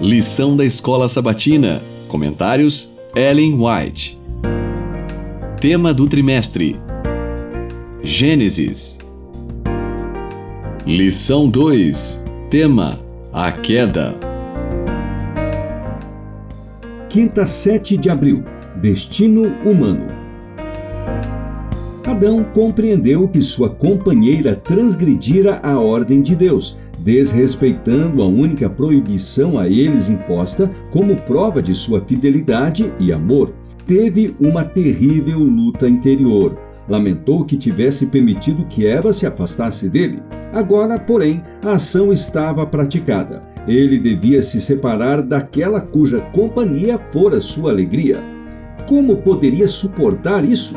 Lição 0.00 0.56
da 0.56 0.64
Escola 0.64 1.10
Sabatina. 1.10 1.82
Comentários: 2.08 2.90
Ellen 3.14 3.58
White. 3.60 4.18
Tema 5.60 5.92
do 5.92 6.08
trimestre: 6.08 6.74
Gênesis. 8.02 8.98
Lição 10.86 11.50
2. 11.50 12.24
Tema: 12.48 12.98
A 13.30 13.52
queda. 13.52 14.14
Quinta, 17.10 17.46
7 17.46 17.98
de 17.98 18.08
abril. 18.08 18.42
Destino 18.80 19.54
humano. 19.66 20.06
Adão 22.06 22.42
compreendeu 22.42 23.28
que 23.28 23.42
sua 23.42 23.68
companheira 23.68 24.56
transgredira 24.56 25.60
a 25.62 25.78
ordem 25.78 26.22
de 26.22 26.34
Deus, 26.34 26.78
desrespeitando 27.02 28.22
a 28.22 28.26
única 28.26 28.68
proibição 28.68 29.58
a 29.58 29.68
eles 29.68 30.08
imposta 30.08 30.70
como 30.90 31.16
prova 31.16 31.62
de 31.62 31.74
sua 31.74 32.00
fidelidade 32.00 32.92
e 32.98 33.12
amor. 33.12 33.52
Teve 33.86 34.34
uma 34.38 34.64
terrível 34.64 35.38
luta 35.38 35.88
interior. 35.88 36.58
Lamentou 36.88 37.44
que 37.44 37.56
tivesse 37.56 38.06
permitido 38.06 38.64
que 38.66 38.86
Eva 38.86 39.12
se 39.12 39.26
afastasse 39.26 39.88
dele. 39.88 40.22
Agora, 40.52 40.98
porém, 40.98 41.42
a 41.64 41.72
ação 41.72 42.12
estava 42.12 42.66
praticada. 42.66 43.42
Ele 43.66 43.98
devia 43.98 44.42
se 44.42 44.60
separar 44.60 45.22
daquela 45.22 45.80
cuja 45.80 46.20
companhia 46.32 46.98
fora 47.10 47.40
sua 47.40 47.70
alegria. 47.70 48.18
Como 48.86 49.16
poderia 49.18 49.66
suportar 49.66 50.44
isso? 50.44 50.74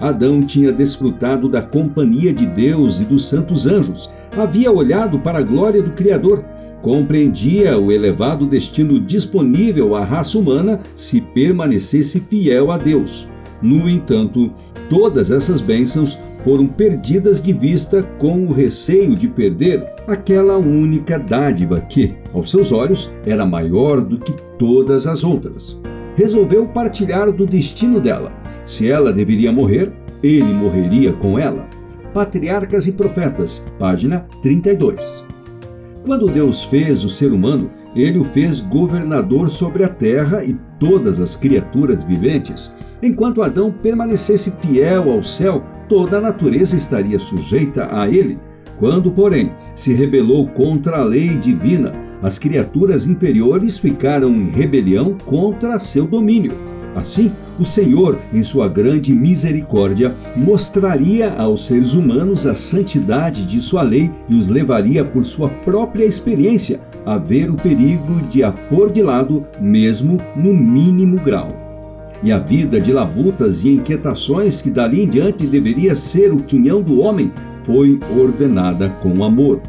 Adão 0.00 0.40
tinha 0.42 0.70
desfrutado 0.70 1.48
da 1.48 1.62
companhia 1.62 2.32
de 2.32 2.46
Deus 2.46 3.00
e 3.00 3.04
dos 3.04 3.26
santos 3.26 3.66
anjos, 3.66 4.12
havia 4.36 4.70
olhado 4.70 5.18
para 5.18 5.38
a 5.38 5.42
glória 5.42 5.82
do 5.82 5.90
Criador, 5.90 6.44
compreendia 6.82 7.78
o 7.78 7.90
elevado 7.90 8.46
destino 8.46 9.00
disponível 9.00 9.94
à 9.94 10.04
raça 10.04 10.38
humana 10.38 10.80
se 10.94 11.20
permanecesse 11.20 12.20
fiel 12.20 12.70
a 12.70 12.78
Deus. 12.78 13.28
No 13.60 13.88
entanto, 13.88 14.52
todas 14.88 15.30
essas 15.30 15.60
bênçãos 15.60 16.18
foram 16.44 16.66
perdidas 16.66 17.42
de 17.42 17.52
vista 17.52 18.02
com 18.18 18.46
o 18.46 18.52
receio 18.52 19.16
de 19.16 19.26
perder 19.26 19.84
aquela 20.06 20.56
única 20.56 21.18
dádiva 21.18 21.80
que, 21.80 22.14
aos 22.32 22.50
seus 22.50 22.70
olhos, 22.70 23.12
era 23.24 23.44
maior 23.44 24.00
do 24.00 24.18
que 24.18 24.32
todas 24.56 25.06
as 25.06 25.24
outras. 25.24 25.80
Resolveu 26.14 26.66
partilhar 26.66 27.32
do 27.32 27.44
destino 27.44 28.00
dela 28.00 28.32
se 28.66 28.90
ela 28.90 29.12
deveria 29.12 29.52
morrer, 29.52 29.92
ele 30.22 30.52
morreria 30.52 31.12
com 31.12 31.38
ela. 31.38 31.68
Patriarcas 32.16 32.86
e 32.86 32.92
Profetas, 32.92 33.66
página 33.78 34.26
32. 34.40 35.22
Quando 36.02 36.24
Deus 36.30 36.64
fez 36.64 37.04
o 37.04 37.10
ser 37.10 37.30
humano, 37.30 37.70
ele 37.94 38.18
o 38.18 38.24
fez 38.24 38.58
governador 38.58 39.50
sobre 39.50 39.84
a 39.84 39.88
terra 39.88 40.42
e 40.42 40.56
todas 40.80 41.20
as 41.20 41.36
criaturas 41.36 42.02
viventes. 42.02 42.74
Enquanto 43.02 43.42
Adão 43.42 43.70
permanecesse 43.70 44.50
fiel 44.62 45.12
ao 45.12 45.22
céu, 45.22 45.62
toda 45.90 46.16
a 46.16 46.20
natureza 46.22 46.74
estaria 46.74 47.18
sujeita 47.18 47.94
a 47.94 48.08
ele. 48.08 48.38
Quando, 48.78 49.10
porém, 49.10 49.52
se 49.74 49.92
rebelou 49.92 50.48
contra 50.48 51.00
a 51.00 51.04
lei 51.04 51.36
divina, 51.36 51.92
as 52.22 52.38
criaturas 52.38 53.04
inferiores 53.04 53.78
ficaram 53.78 54.30
em 54.30 54.48
rebelião 54.48 55.18
contra 55.26 55.78
seu 55.78 56.06
domínio. 56.06 56.52
Assim, 56.96 57.30
o 57.60 57.64
Senhor, 57.64 58.18
em 58.32 58.42
sua 58.42 58.68
grande 58.68 59.12
misericórdia, 59.12 60.14
mostraria 60.34 61.30
aos 61.34 61.66
seres 61.66 61.92
humanos 61.92 62.46
a 62.46 62.54
santidade 62.54 63.44
de 63.44 63.60
sua 63.60 63.82
lei 63.82 64.10
e 64.30 64.34
os 64.34 64.48
levaria 64.48 65.04
por 65.04 65.22
sua 65.22 65.50
própria 65.50 66.06
experiência 66.06 66.80
a 67.04 67.18
ver 67.18 67.50
o 67.50 67.54
perigo 67.54 68.22
de 68.30 68.42
a 68.42 68.50
pôr 68.50 68.90
de 68.90 69.02
lado, 69.02 69.46
mesmo 69.60 70.18
no 70.34 70.54
mínimo 70.54 71.20
grau. 71.20 71.48
E 72.22 72.32
a 72.32 72.38
vida 72.38 72.80
de 72.80 72.92
labutas 72.94 73.62
e 73.62 73.72
inquietações 73.72 74.62
que 74.62 74.70
dali 74.70 75.02
em 75.02 75.08
diante 75.08 75.46
deveria 75.46 75.94
ser 75.94 76.32
o 76.32 76.38
quinhão 76.38 76.80
do 76.80 77.00
homem 77.00 77.30
foi 77.62 78.00
ordenada 78.18 78.88
com 79.02 79.22
amor. 79.22 79.60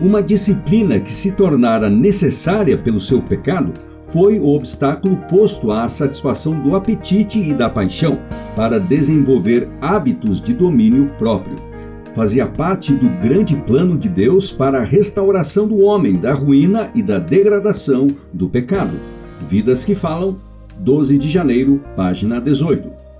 Uma 0.00 0.20
disciplina 0.20 0.98
que 0.98 1.14
se 1.14 1.30
tornara 1.30 1.88
necessária 1.88 2.76
pelo 2.76 2.98
seu 2.98 3.22
pecado 3.22 3.72
foi 4.02 4.38
o 4.38 4.48
obstáculo 4.48 5.16
posto 5.28 5.70
à 5.70 5.88
satisfação 5.88 6.60
do 6.60 6.74
apetite 6.74 7.38
e 7.38 7.54
da 7.54 7.70
paixão 7.70 8.18
para 8.56 8.78
desenvolver 8.78 9.68
hábitos 9.80 10.40
de 10.40 10.52
domínio 10.52 11.10
próprio. 11.18 11.56
Fazia 12.14 12.46
parte 12.46 12.92
do 12.92 13.08
grande 13.20 13.56
plano 13.56 13.96
de 13.96 14.08
Deus 14.08 14.50
para 14.50 14.80
a 14.80 14.84
restauração 14.84 15.66
do 15.66 15.78
homem 15.78 16.14
da 16.14 16.34
ruína 16.34 16.90
e 16.94 17.02
da 17.02 17.18
degradação 17.18 18.06
do 18.32 18.48
pecado. 18.48 18.92
Vidas 19.48 19.84
que 19.84 19.94
Falam, 19.94 20.36
12 20.78 21.16
de 21.16 21.28
janeiro, 21.28 21.80
página 21.96 22.40
18. 22.40 23.11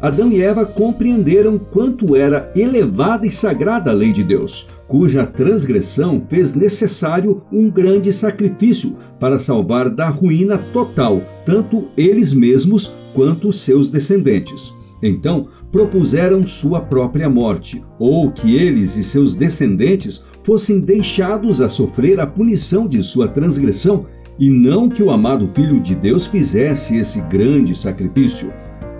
Adão 0.00 0.30
e 0.30 0.40
Eva 0.40 0.64
compreenderam 0.64 1.58
quanto 1.58 2.14
era 2.14 2.50
elevada 2.54 3.26
e 3.26 3.30
sagrada 3.30 3.90
a 3.90 3.94
lei 3.94 4.12
de 4.12 4.22
Deus 4.22 4.68
cuja 4.88 5.26
transgressão 5.26 6.20
fez 6.26 6.54
necessário 6.54 7.42
um 7.52 7.70
grande 7.70 8.10
sacrifício 8.10 8.96
para 9.20 9.38
salvar 9.38 9.90
da 9.90 10.08
ruína 10.08 10.56
total 10.56 11.22
tanto 11.44 11.88
eles 11.96 12.32
mesmos 12.32 12.94
quanto 13.14 13.52
seus 13.52 13.88
descendentes. 13.88 14.72
Então, 15.02 15.48
propuseram 15.70 16.44
sua 16.46 16.80
própria 16.80 17.28
morte, 17.28 17.84
ou 17.98 18.32
que 18.32 18.56
eles 18.56 18.96
e 18.96 19.02
seus 19.02 19.34
descendentes 19.34 20.24
fossem 20.42 20.80
deixados 20.80 21.60
a 21.60 21.68
sofrer 21.68 22.18
a 22.18 22.26
punição 22.26 22.88
de 22.88 23.02
sua 23.02 23.28
transgressão, 23.28 24.06
e 24.38 24.48
não 24.48 24.88
que 24.88 25.02
o 25.02 25.10
amado 25.10 25.46
Filho 25.46 25.78
de 25.78 25.94
Deus 25.94 26.24
fizesse 26.24 26.96
esse 26.96 27.20
grande 27.22 27.74
sacrifício. 27.74 28.50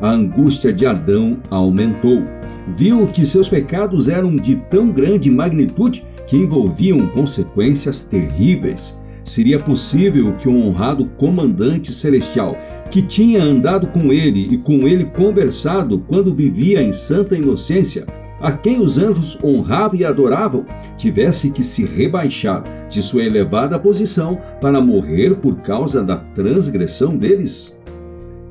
A 0.01 0.11
angústia 0.11 0.73
de 0.73 0.87
Adão 0.87 1.39
aumentou 1.51 2.23
viu 2.69 3.07
que 3.07 3.27
seus 3.27 3.49
pecados 3.49 4.09
eram 4.09 4.37
de 4.37 4.57
tão 4.71 4.91
grande 4.91 5.31
magnitude 5.31 6.05
que 6.27 6.37
envolviam 6.37 7.07
consequências 7.09 8.03
terríveis. 8.03 9.01
Seria 9.25 9.59
possível 9.59 10.35
que 10.35 10.49
um 10.49 10.67
honrado 10.67 11.07
comandante 11.17 11.93
celestial, 11.93 12.57
que 12.91 13.03
tinha 13.03 13.43
andado 13.43 13.89
com 13.89 14.13
ele 14.13 14.55
e 14.55 14.59
com 14.59 14.87
ele 14.87 15.05
conversado 15.05 15.99
quando 16.07 16.35
vivia 16.35 16.83
em 16.83 16.93
santa 16.93 17.37
inocência, 17.37 18.07
a 18.41 18.53
quem 18.53 18.81
os 18.81 18.99
anjos 18.99 19.37
honravam 19.43 19.99
e 19.99 20.05
adoravam, 20.05 20.65
tivesse 20.97 21.51
que 21.51 21.63
se 21.63 21.85
rebaixar 21.85 22.63
de 22.89 23.03
sua 23.03 23.25
elevada 23.25 23.79
posição 23.79 24.39
para 24.61 24.81
morrer 24.81 25.35
por 25.37 25.57
causa 25.57 26.03
da 26.03 26.17
transgressão 26.17 27.17
deles? 27.17 27.77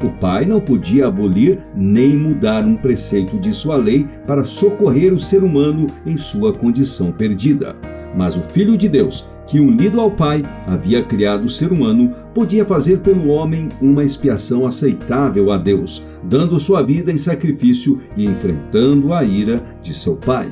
O 0.03 0.09
pai 0.09 0.45
não 0.45 0.59
podia 0.59 1.07
abolir 1.07 1.57
nem 1.75 2.15
mudar 2.15 2.63
um 2.63 2.75
preceito 2.75 3.39
de 3.39 3.51
sua 3.51 3.77
lei 3.77 4.05
para 4.27 4.43
socorrer 4.43 5.11
o 5.11 5.17
ser 5.17 5.43
humano 5.43 5.87
em 6.05 6.15
sua 6.15 6.53
condição 6.53 7.11
perdida. 7.11 7.75
Mas 8.15 8.35
o 8.35 8.41
Filho 8.41 8.77
de 8.77 8.87
Deus, 8.87 9.27
que 9.47 9.59
unido 9.59 9.99
ao 9.99 10.11
Pai 10.11 10.43
havia 10.67 11.01
criado 11.01 11.45
o 11.45 11.49
ser 11.49 11.71
humano, 11.71 12.13
podia 12.33 12.63
fazer 12.63 12.99
pelo 12.99 13.29
homem 13.29 13.69
uma 13.81 14.03
expiação 14.03 14.67
aceitável 14.67 15.51
a 15.51 15.57
Deus, 15.57 16.03
dando 16.23 16.59
sua 16.59 16.83
vida 16.83 17.11
em 17.11 17.17
sacrifício 17.17 17.99
e 18.15 18.25
enfrentando 18.25 19.13
a 19.13 19.23
ira 19.23 19.63
de 19.81 19.95
seu 19.95 20.15
Pai. 20.15 20.51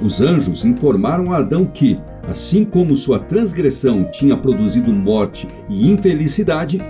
Os 0.00 0.20
anjos 0.20 0.64
informaram 0.64 1.32
a 1.32 1.38
Adão 1.38 1.66
que, 1.66 1.98
assim 2.26 2.64
como 2.64 2.96
sua 2.96 3.18
transgressão 3.18 4.04
tinha 4.04 4.36
produzido 4.36 4.92
morte 4.92 5.46
e 5.68 5.90
infelicidade, 5.90 6.80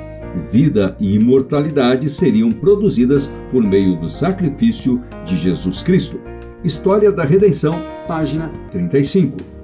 vida 0.53 0.97
e 0.99 1.15
imortalidade 1.15 2.09
seriam 2.09 2.51
produzidas 2.51 3.33
por 3.51 3.63
meio 3.63 3.97
do 3.97 4.09
sacrifício 4.09 5.01
de 5.25 5.37
Jesus 5.37 5.83
Cristo. 5.83 6.21
História 6.65 7.11
da 7.11 7.25
Redenção, 7.25 7.75
página 8.07 8.51
35. 8.71 9.62